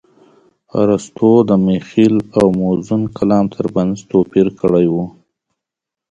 ارستو 0.81 1.31
د 1.49 1.51
مخيل 1.67 2.15
او 2.37 2.45
موزون 2.61 3.01
کلام 3.17 3.45
ترمنځ 3.55 3.95
توپير 4.11 4.47
کړى 4.59 4.85
و. 4.93 4.95